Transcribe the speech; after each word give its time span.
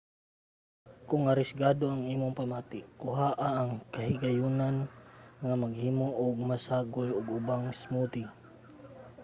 kung 1.07 1.23
arisgado 1.31 1.83
ang 1.89 2.03
imong 2.13 2.33
pamati 2.39 2.79
kuhaa 3.01 3.43
ang 3.59 3.69
kahigayonan 3.93 4.75
nga 5.45 5.55
maghimo 5.63 6.07
o 6.23 6.25
magsagol 6.49 7.09
og 7.17 7.27
ubang 7.37 7.65
smoothie: 7.81 8.29